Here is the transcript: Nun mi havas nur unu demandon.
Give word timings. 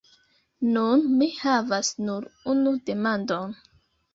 Nun 0.77 1.03
mi 1.19 1.27
havas 1.41 1.91
nur 2.09 2.27
unu 2.55 2.75
demandon. 2.91 3.55